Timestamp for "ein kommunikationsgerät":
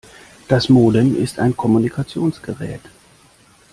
1.37-2.81